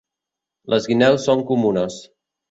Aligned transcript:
Les 0.73 0.87
guineus 0.91 1.25
són 1.29 1.43
comunes. 1.51 1.99